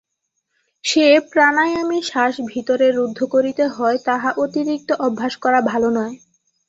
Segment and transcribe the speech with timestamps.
[0.85, 6.15] যে প্রাণায়ামে শ্বাস ভিতরে রুদ্ধ করিতে হয়, তাহা অতিরিক্ত অভ্যাস করা ভাল নয়।